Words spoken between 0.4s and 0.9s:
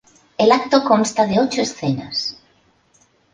acto